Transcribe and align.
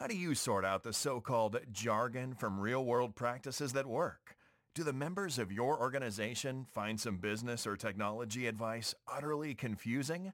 How 0.00 0.06
do 0.06 0.16
you 0.16 0.34
sort 0.34 0.64
out 0.64 0.82
the 0.82 0.94
so-called 0.94 1.60
jargon 1.72 2.34
from 2.34 2.58
real-world 2.58 3.14
practices 3.14 3.74
that 3.74 3.84
work? 3.84 4.34
Do 4.74 4.82
the 4.82 4.94
members 4.94 5.38
of 5.38 5.52
your 5.52 5.78
organization 5.78 6.64
find 6.72 6.98
some 6.98 7.18
business 7.18 7.66
or 7.66 7.76
technology 7.76 8.46
advice 8.46 8.94
utterly 9.06 9.54
confusing? 9.54 10.32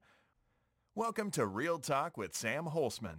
Welcome 0.94 1.32
to 1.32 1.46
Real 1.46 1.80
Talk 1.80 2.16
with 2.16 2.32
Sam 2.32 2.66
Holzman. 2.66 3.18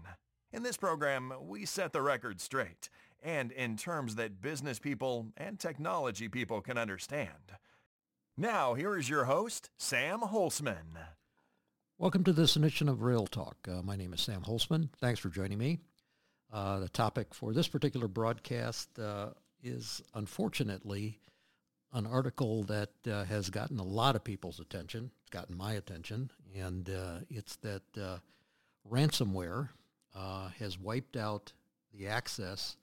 In 0.54 0.64
this 0.64 0.78
program, 0.78 1.34
we 1.42 1.66
set 1.66 1.92
the 1.92 2.02
record 2.02 2.40
straight 2.40 2.90
and 3.22 3.52
in 3.52 3.76
terms 3.76 4.16
that 4.16 4.40
business 4.40 4.80
people 4.80 5.34
and 5.36 5.60
technology 5.60 6.30
people 6.30 6.62
can 6.62 6.78
understand. 6.78 7.58
Now, 8.38 8.74
here 8.74 8.96
is 8.96 9.10
your 9.10 9.26
host, 9.26 9.70
Sam 9.78 10.22
Holzman. 10.22 10.96
Welcome 11.98 12.24
to 12.24 12.32
this 12.32 12.56
edition 12.56 12.88
of 12.88 13.02
Real 13.02 13.28
Talk. 13.28 13.58
Uh, 13.70 13.82
my 13.82 13.98
name 13.98 14.14
is 14.14 14.22
Sam 14.22 14.44
Holzman. 14.44 14.88
Thanks 15.02 15.20
for 15.20 15.28
joining 15.28 15.58
me. 15.58 15.80
Uh, 16.52 16.80
the 16.80 16.90
topic 16.90 17.34
for 17.34 17.54
this 17.54 17.68
particular 17.68 18.08
broadcast 18.08 18.98
uh, 19.00 19.30
is 19.62 20.02
unfortunately 20.14 21.20
an 21.94 22.08
article 22.08 22.64
that 22.64 22.92
uh, 23.10 23.26
has 23.26 23.50
gotten 23.50 23.80
a 23.80 23.84
lot 23.84 24.16
of 24.16 24.24
people's 24.24 24.60
attention. 24.60 25.12
It's 25.22 25.30
gotten 25.30 25.58
my 25.58 25.74
attention, 25.74 26.32
and 26.56 26.90
uh, 26.90 27.20
it's 27.30 27.58
that 27.58 27.84
uh, 28.02 28.18
ransomware 28.90 29.70
has 30.60 30.80
wiped 30.80 31.16
out 31.16 31.54
the 31.94 32.08
access 32.08 32.76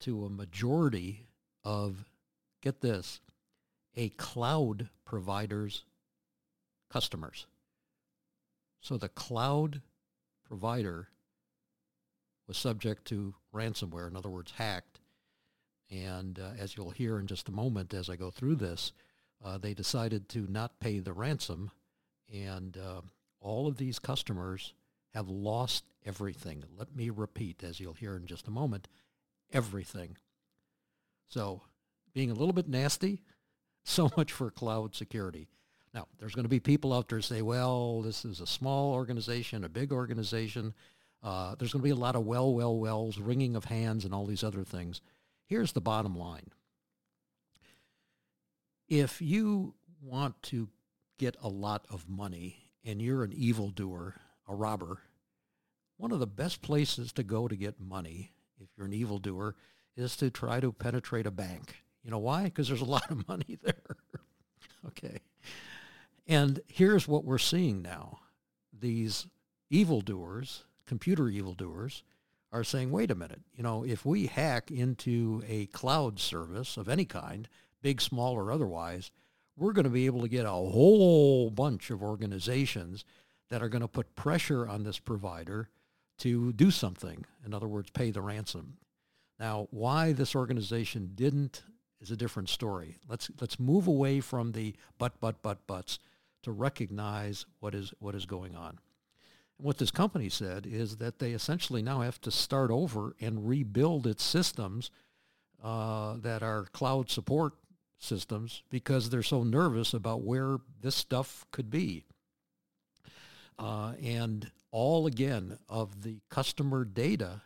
to 0.00 0.26
a 0.26 0.30
majority 0.30 1.26
of, 1.64 2.04
get 2.60 2.80
this, 2.80 3.20
a 3.96 4.10
cloud 4.10 4.88
provider's 5.04 5.84
customers. 6.90 7.46
So 8.80 8.96
the 8.98 9.08
cloud 9.08 9.80
provider 10.46 11.08
was 12.46 12.56
subject 12.56 13.04
to 13.06 13.34
ransomware, 13.54 14.08
in 14.08 14.16
other 14.16 14.30
words, 14.30 14.52
hacked. 14.52 15.00
And 15.90 16.38
uh, 16.38 16.50
as 16.58 16.76
you'll 16.76 16.90
hear 16.90 17.18
in 17.18 17.26
just 17.26 17.48
a 17.48 17.52
moment 17.52 17.94
as 17.94 18.08
I 18.08 18.16
go 18.16 18.30
through 18.30 18.56
this, 18.56 18.92
uh, 19.44 19.58
they 19.58 19.74
decided 19.74 20.28
to 20.30 20.46
not 20.48 20.80
pay 20.80 20.98
the 20.98 21.12
ransom. 21.12 21.70
And 22.32 22.76
uh, 22.76 23.02
all 23.40 23.66
of 23.66 23.76
these 23.76 23.98
customers 23.98 24.74
have 25.14 25.28
lost 25.28 25.84
everything. 26.04 26.64
Let 26.76 26.94
me 26.96 27.10
repeat, 27.10 27.62
as 27.62 27.78
you'll 27.78 27.92
hear 27.94 28.16
in 28.16 28.26
just 28.26 28.48
a 28.48 28.50
moment, 28.50 28.88
everything. 29.52 30.16
So 31.28 31.62
being 32.14 32.30
a 32.30 32.34
little 32.34 32.52
bit 32.52 32.68
nasty, 32.68 33.22
so 33.84 34.10
much 34.16 34.32
for 34.32 34.50
cloud 34.50 34.94
security. 34.94 35.48
Now, 35.92 36.08
there's 36.18 36.34
going 36.34 36.44
to 36.44 36.48
be 36.48 36.58
people 36.58 36.92
out 36.92 37.08
there 37.08 37.20
say, 37.20 37.40
well, 37.42 38.02
this 38.02 38.24
is 38.24 38.40
a 38.40 38.46
small 38.46 38.92
organization, 38.92 39.62
a 39.62 39.68
big 39.68 39.92
organization. 39.92 40.74
Uh, 41.24 41.54
there's 41.58 41.72
going 41.72 41.80
to 41.80 41.84
be 41.84 41.90
a 41.90 41.94
lot 41.96 42.14
of 42.14 42.26
well, 42.26 42.52
well, 42.52 42.78
wells, 42.78 43.18
wringing 43.18 43.56
of 43.56 43.64
hands, 43.64 44.04
and 44.04 44.14
all 44.14 44.26
these 44.26 44.44
other 44.44 44.62
things. 44.62 45.00
Here's 45.46 45.72
the 45.72 45.80
bottom 45.80 46.14
line. 46.14 46.50
If 48.88 49.22
you 49.22 49.74
want 50.02 50.42
to 50.44 50.68
get 51.18 51.36
a 51.42 51.48
lot 51.48 51.86
of 51.88 52.06
money 52.08 52.70
and 52.84 53.00
you're 53.00 53.24
an 53.24 53.32
evildoer, 53.32 54.16
a 54.46 54.54
robber, 54.54 55.00
one 55.96 56.12
of 56.12 56.18
the 56.18 56.26
best 56.26 56.60
places 56.60 57.10
to 57.14 57.22
go 57.22 57.48
to 57.48 57.56
get 57.56 57.80
money, 57.80 58.32
if 58.60 58.68
you're 58.76 58.86
an 58.86 58.92
evildoer, 58.92 59.56
is 59.96 60.16
to 60.16 60.30
try 60.30 60.60
to 60.60 60.72
penetrate 60.72 61.26
a 61.26 61.30
bank. 61.30 61.84
You 62.02 62.10
know 62.10 62.18
why? 62.18 62.44
Because 62.44 62.68
there's 62.68 62.82
a 62.82 62.84
lot 62.86 63.10
of 63.10 63.26
money 63.26 63.58
there. 63.62 63.96
okay. 64.88 65.20
And 66.26 66.60
here's 66.66 67.08
what 67.08 67.24
we're 67.24 67.38
seeing 67.38 67.80
now. 67.80 68.20
These 68.78 69.26
evildoers, 69.70 70.64
computer 70.86 71.28
evildoers, 71.28 72.02
are 72.52 72.64
saying, 72.64 72.92
wait 72.92 73.10
a 73.10 73.16
minute, 73.16 73.42
you 73.56 73.64
know, 73.64 73.84
if 73.84 74.06
we 74.06 74.26
hack 74.26 74.70
into 74.70 75.42
a 75.48 75.66
cloud 75.66 76.20
service 76.20 76.76
of 76.76 76.88
any 76.88 77.04
kind, 77.04 77.48
big, 77.82 78.00
small, 78.00 78.34
or 78.34 78.52
otherwise, 78.52 79.10
we're 79.56 79.72
going 79.72 79.84
to 79.84 79.90
be 79.90 80.06
able 80.06 80.20
to 80.20 80.28
get 80.28 80.46
a 80.46 80.50
whole 80.50 81.50
bunch 81.50 81.90
of 81.90 82.02
organizations 82.02 83.04
that 83.50 83.62
are 83.62 83.68
going 83.68 83.82
to 83.82 83.88
put 83.88 84.14
pressure 84.14 84.68
on 84.68 84.84
this 84.84 84.98
provider 85.00 85.68
to 86.18 86.52
do 86.52 86.70
something. 86.70 87.24
In 87.44 87.52
other 87.52 87.66
words, 87.68 87.90
pay 87.90 88.10
the 88.10 88.22
ransom. 88.22 88.76
Now, 89.38 89.66
why 89.70 90.12
this 90.12 90.34
organization 90.34 91.10
didn't 91.14 91.64
is 92.00 92.10
a 92.10 92.16
different 92.16 92.48
story. 92.48 92.98
Let's 93.08 93.30
let's 93.40 93.58
move 93.58 93.86
away 93.86 94.20
from 94.20 94.52
the 94.52 94.74
but 94.98 95.18
but 95.20 95.42
but 95.42 95.66
buts 95.66 95.98
to 96.42 96.52
recognize 96.52 97.46
what 97.60 97.74
is 97.74 97.92
what 97.98 98.14
is 98.14 98.26
going 98.26 98.54
on. 98.54 98.78
And 99.58 99.66
what 99.66 99.78
this 99.78 99.90
company 99.90 100.28
said 100.28 100.66
is 100.66 100.96
that 100.96 101.18
they 101.18 101.32
essentially 101.32 101.82
now 101.82 102.00
have 102.00 102.20
to 102.22 102.30
start 102.30 102.70
over 102.70 103.14
and 103.20 103.48
rebuild 103.48 104.06
its 104.06 104.22
systems 104.22 104.90
uh, 105.62 106.16
that 106.18 106.42
are 106.42 106.66
cloud 106.72 107.10
support 107.10 107.54
systems 107.98 108.62
because 108.70 109.10
they're 109.10 109.22
so 109.22 109.42
nervous 109.42 109.94
about 109.94 110.22
where 110.22 110.58
this 110.80 110.94
stuff 110.94 111.46
could 111.50 111.70
be. 111.70 112.04
Uh, 113.58 113.92
and 114.02 114.50
all 114.70 115.06
again 115.06 115.58
of 115.68 116.02
the 116.02 116.20
customer 116.28 116.84
data 116.84 117.42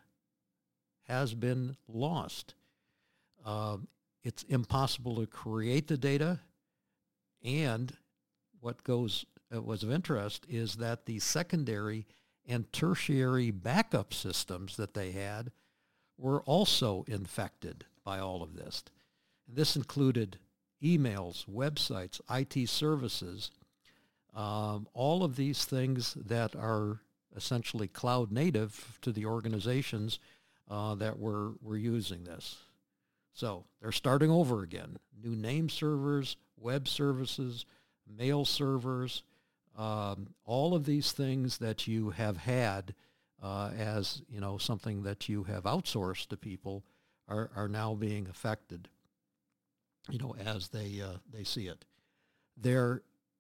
has 1.07 1.35
been 1.35 1.77
lost. 1.87 2.55
Uh, 3.45 3.77
it's 4.25 4.43
impossible 4.45 5.17
to 5.17 5.27
create 5.27 5.89
the 5.89 5.97
data 5.97 6.41
and 7.43 7.97
what 8.61 8.83
goes 8.83 9.25
was 9.51 9.83
of 9.83 9.91
interest 9.91 10.47
is 10.49 10.77
that 10.77 11.07
the 11.07 11.19
secondary 11.19 12.07
and 12.47 12.73
tertiary 12.73 13.51
backup 13.51 14.13
systems 14.13 14.77
that 14.77 14.95
they 14.95 15.13
had 15.13 15.53
were 16.17 16.43
also 16.43 17.05
infected 17.07 17.85
by 18.05 18.19
all 18.19 18.43
of 18.43 18.55
this. 18.55 18.83
This 19.47 19.77
included 19.77 20.39
emails, 20.83 21.47
websites, 21.47 22.21
IT 22.31 22.69
services, 22.69 23.51
um, 24.35 24.87
all 24.95 25.25
of 25.25 25.37
these 25.37 25.65
things 25.65 26.15
that 26.15 26.55
are 26.55 27.01
essentially 27.37 27.89
cloud 27.89 28.33
native 28.33 28.99
to 29.03 29.13
the 29.13 29.27
organizations 29.27 30.19
uh, 30.71 30.95
that 30.97 31.19
were, 31.19 31.53
were 31.63 31.77
using 31.77 32.25
this. 32.25 32.57
So 33.33 33.65
they're 33.81 33.93
starting 33.93 34.31
over 34.31 34.63
again. 34.63 34.99
New 35.23 35.37
name 35.37 35.69
servers, 35.69 36.37
web 36.57 36.89
services, 36.89 37.65
mail 38.17 38.45
servers, 38.45 39.23
um, 39.79 40.35
all 40.45 40.75
of 40.75 40.85
these 40.85 41.13
things 41.13 41.59
that 41.59 41.87
you 41.87 42.11
have 42.11 42.37
had 42.37 42.95
uh, 43.41 43.71
as 43.79 44.23
you 44.29 44.41
know 44.41 44.59
something 44.59 45.05
that 45.05 45.29
you 45.29 45.45
have 45.45 45.63
outsourced 45.63 46.27
to 46.29 46.37
people 46.37 46.85
are, 47.29 47.51
are 47.55 47.69
now 47.69 47.95
being 47.95 48.27
affected. 48.29 48.89
You 50.11 50.19
know 50.19 50.35
as 50.35 50.69
they 50.69 51.01
uh, 51.01 51.19
they 51.33 51.45
see 51.45 51.69
it. 51.69 51.85
They 52.61 52.77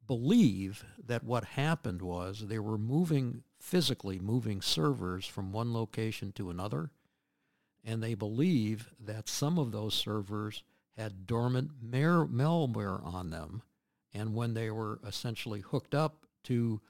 believe 0.07 0.85
that 1.05 1.25
what 1.25 1.45
happened 1.45 2.01
was 2.01 2.47
they 2.47 2.61
were 2.61 2.79
moving 2.79 3.43
physically 3.59 4.21
moving 4.21 4.63
servers 4.63 5.27
from 5.27 5.53
one 5.53 5.75
location 5.75 6.31
to 6.33 6.51
another, 6.51 6.91
and 7.85 8.01
they 8.01 8.15
believe 8.15 8.91
that 9.01 9.29
some 9.29 9.59
of 9.59 9.73
those 9.73 9.95
servers 9.95 10.63
had 10.97 11.27
dormant 11.27 11.71
malware 11.85 13.05
on 13.05 13.31
them 13.31 13.63
and 14.15 14.35
when 14.35 14.55
they 14.55 14.71
were 14.71 14.99
essentially 15.07 15.61
hooked 15.61 15.95
up 15.95 16.27
to 16.45 16.81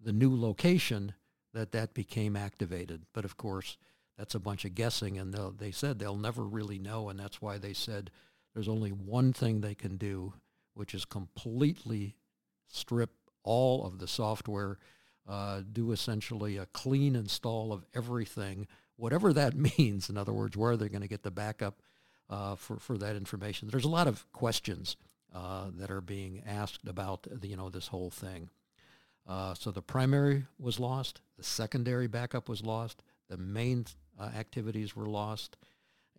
the 0.00 0.12
new 0.12 0.34
location, 0.34 1.14
that 1.52 1.72
that 1.72 1.94
became 1.94 2.36
activated. 2.36 3.02
But 3.12 3.24
of 3.24 3.36
course, 3.36 3.76
that's 4.16 4.34
a 4.34 4.40
bunch 4.40 4.64
of 4.64 4.74
guessing, 4.74 5.18
and 5.18 5.34
they 5.58 5.70
said 5.70 5.98
they'll 5.98 6.16
never 6.16 6.42
really 6.42 6.78
know, 6.78 7.08
and 7.08 7.18
that's 7.18 7.40
why 7.40 7.58
they 7.58 7.72
said 7.72 8.10
there's 8.54 8.68
only 8.68 8.90
one 8.90 9.32
thing 9.32 9.60
they 9.60 9.74
can 9.74 9.96
do, 9.96 10.34
which 10.74 10.94
is 10.94 11.04
completely 11.04 12.16
strip 12.68 13.10
all 13.42 13.86
of 13.86 13.98
the 13.98 14.06
software, 14.06 14.78
uh, 15.28 15.62
do 15.72 15.92
essentially 15.92 16.56
a 16.56 16.66
clean 16.66 17.16
install 17.16 17.72
of 17.72 17.84
everything, 17.94 18.66
whatever 18.96 19.32
that 19.32 19.54
means. 19.78 20.10
In 20.10 20.16
other 20.16 20.32
words, 20.32 20.56
where 20.56 20.76
they're 20.76 20.88
going 20.88 21.02
to 21.02 21.08
get 21.08 21.22
the 21.22 21.30
backup 21.30 21.80
uh, 22.28 22.54
for, 22.54 22.78
for 22.78 22.98
that 22.98 23.16
information. 23.16 23.68
There's 23.68 23.84
a 23.84 23.88
lot 23.88 24.06
of 24.06 24.30
questions 24.32 24.96
uh, 25.34 25.66
that 25.78 25.90
are 25.90 26.00
being 26.00 26.42
asked 26.46 26.86
about 26.86 27.26
the, 27.30 27.48
you 27.48 27.56
know 27.56 27.70
this 27.70 27.88
whole 27.88 28.10
thing. 28.10 28.50
Uh, 29.30 29.54
so 29.54 29.70
the 29.70 29.80
primary 29.80 30.44
was 30.58 30.80
lost, 30.80 31.20
the 31.38 31.44
secondary 31.44 32.08
backup 32.08 32.48
was 32.48 32.64
lost, 32.64 33.04
the 33.28 33.36
main 33.36 33.86
uh, 34.18 34.24
activities 34.24 34.96
were 34.96 35.06
lost, 35.06 35.56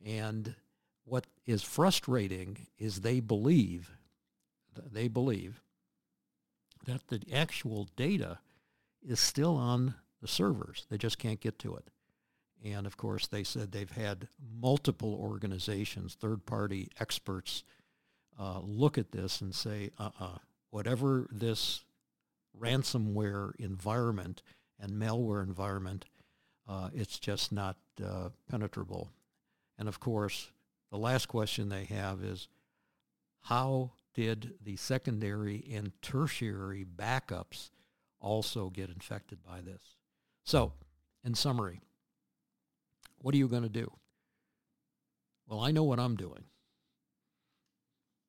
and 0.05 0.55
what 1.03 1.27
is 1.45 1.61
frustrating 1.61 2.67
is 2.79 3.01
they 3.01 3.19
believe 3.19 3.91
they 4.89 5.09
believe 5.09 5.61
that 6.85 7.05
the 7.09 7.21
actual 7.33 7.89
data 7.97 8.39
is 9.05 9.19
still 9.19 9.57
on 9.57 9.93
the 10.21 10.27
servers. 10.27 10.85
They 10.89 10.97
just 10.97 11.17
can't 11.17 11.41
get 11.41 11.59
to 11.59 11.75
it. 11.75 11.89
And 12.63 12.87
of 12.87 12.95
course, 12.95 13.27
they 13.27 13.43
said 13.43 13.73
they've 13.73 13.91
had 13.91 14.29
multiple 14.57 15.17
organizations, 15.19 16.15
third-party 16.15 16.87
experts 16.97 17.65
uh, 18.39 18.61
look 18.63 18.97
at 18.97 19.11
this 19.11 19.41
and 19.41 19.53
say, 19.53 19.91
uh-uh, 19.99 20.37
whatever 20.69 21.27
this 21.29 21.83
ransomware 22.59 23.55
environment 23.57 24.41
and 24.79 24.91
malware 24.93 25.43
environment 25.43 26.05
uh, 26.71 26.89
it's 26.93 27.19
just 27.19 27.51
not 27.51 27.75
uh, 28.03 28.29
penetrable. 28.49 29.09
And 29.77 29.89
of 29.89 29.99
course, 29.99 30.51
the 30.89 30.97
last 30.97 31.27
question 31.27 31.67
they 31.67 31.85
have 31.85 32.23
is, 32.23 32.47
how 33.41 33.91
did 34.13 34.53
the 34.63 34.77
secondary 34.77 35.65
and 35.73 35.91
tertiary 36.01 36.85
backups 36.85 37.71
also 38.21 38.69
get 38.69 38.89
infected 38.89 39.39
by 39.43 39.59
this? 39.61 39.81
So, 40.45 40.73
in 41.23 41.35
summary, 41.35 41.81
what 43.17 43.33
are 43.35 43.37
you 43.37 43.47
going 43.47 43.63
to 43.63 43.69
do? 43.69 43.91
Well, 45.47 45.59
I 45.59 45.71
know 45.71 45.83
what 45.83 45.99
I'm 45.99 46.15
doing. 46.15 46.45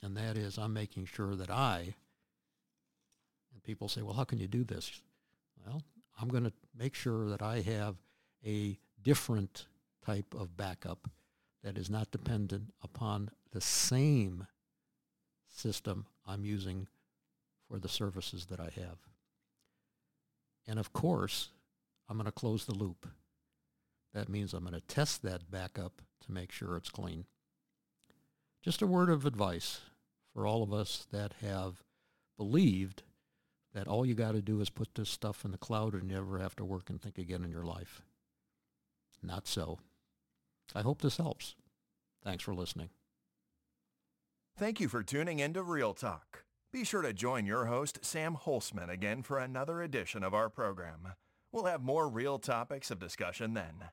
And 0.03 0.17
that 0.17 0.37
is 0.37 0.59
I'm 0.59 0.73
making 0.73 1.07
sure 1.07 1.37
that 1.37 1.51
I, 1.51 1.95
people 3.65 3.89
say, 3.89 4.03
well, 4.03 4.15
how 4.15 4.25
can 4.25 4.39
you 4.39 4.49
do 4.49 4.65
this? 4.65 5.01
Well, 5.67 5.83
I'm 6.21 6.29
going 6.29 6.45
to 6.45 6.53
make 6.77 6.95
sure 6.95 7.29
that 7.29 7.43
I 7.43 7.61
have 7.61 7.97
a 8.45 8.79
different 9.03 9.67
type 10.05 10.35
of 10.35 10.57
backup 10.57 11.09
that 11.63 11.79
is 11.79 11.89
not 11.89 12.11
dependent 12.11 12.73
upon 12.83 13.31
the 13.53 13.61
same 13.61 14.47
system 15.49 16.07
I'm 16.27 16.45
using 16.45 16.89
for 17.69 17.79
the 17.79 17.89
services 17.89 18.47
that 18.47 18.61
I 18.61 18.71
have. 18.81 18.99
And 20.67 20.79
of 20.79 20.93
course, 20.93 21.49
I'm 22.09 22.17
going 22.17 22.27
to 22.27 22.33
close 22.33 22.65
the 22.65 22.75
loop. 22.75 23.07
That 24.15 24.29
means 24.29 24.53
I'm 24.53 24.65
going 24.65 24.75
to 24.75 24.81
test 24.81 25.23
that 25.23 25.51
backup 25.51 26.03
to 26.27 26.33
make 26.33 26.53
sure 26.53 26.77
it's 26.77 26.91
clean. 26.91 27.25
Just 28.63 28.83
a 28.83 28.87
word 28.87 29.11
of 29.11 29.27
advice 29.27 29.81
for 30.33 30.47
all 30.47 30.63
of 30.63 30.73
us 30.73 31.07
that 31.11 31.35
have 31.41 31.83
believed 32.37 33.03
that 33.75 33.89
all 33.89 34.05
you 34.05 34.15
got 34.15 34.33
to 34.33 34.43
do 34.43 34.61
is 34.61 34.71
put 34.71 34.95
this 34.95 35.09
stuff 35.09 35.45
in 35.45 35.51
the 35.51 35.59
cloud 35.59 35.95
and 35.95 36.11
you 36.11 36.17
never 36.17 36.39
have 36.39 36.57
to 36.57 36.65
work 36.65 36.91
and 36.91 37.01
think 37.01 37.19
again 37.19 37.45
in 37.45 37.51
your 37.51 37.65
life. 37.65 38.03
Not 39.23 39.47
so. 39.47 39.79
I 40.75 40.83
hope 40.83 41.01
this 41.01 41.17
helps. 41.17 41.55
Thanks 42.25 42.45
for 42.45 42.55
listening. 42.55 42.91
Thank 44.57 44.81
you 44.81 44.89
for 44.89 45.03
tuning 45.03 45.39
in 45.39 45.55
to 45.55 45.63
Real 45.63 45.95
Talk. 45.95 46.45
Be 46.73 46.85
sure 46.85 47.03
to 47.03 47.13
join 47.13 47.47
your 47.47 47.67
host, 47.67 47.99
Sam 48.03 48.37
Holzman, 48.37 48.89
again 48.91 49.23
for 49.23 49.39
another 49.39 49.83
edition 49.83 50.23
of 50.23 50.35
our 50.35 50.49
program. 50.49 51.15
We'll 51.51 51.67
have 51.67 51.83
more 51.83 52.09
real 52.09 52.39
topics 52.39 52.91
of 52.91 52.99
discussion 52.99 53.55
then. 53.55 53.91